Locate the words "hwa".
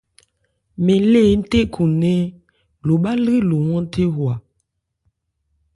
4.15-4.33